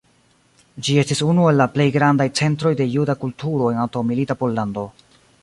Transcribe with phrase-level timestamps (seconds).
[0.85, 4.89] Ĝi estis unu el la plej grandaj centroj de juda kulturo en antaŭmilita Pollando.